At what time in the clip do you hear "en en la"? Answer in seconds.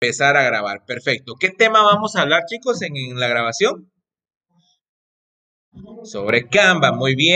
2.80-3.28